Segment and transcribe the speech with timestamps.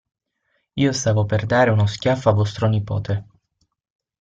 [0.83, 3.23] Io stavo per dare uno schiaffo a vostro nipote.